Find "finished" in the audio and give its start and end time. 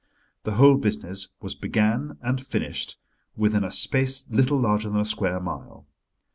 2.43-2.97